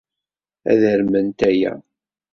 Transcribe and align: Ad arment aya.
Ad 0.71 0.81
arment 0.91 1.39
aya. 1.49 1.73